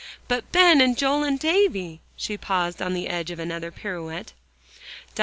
But 0.27 0.51
Ben 0.51 0.81
and 0.81 0.97
Joel 0.97 1.21
and 1.23 1.39
Davie!" 1.39 1.87
and 1.99 1.99
she 2.15 2.35
paused 2.35 2.81
on 2.81 2.95
the 2.95 3.07
edge 3.07 3.29
of 3.29 3.37
another 3.37 3.69
pirouette. 3.69 4.33
Dr. 5.13 5.19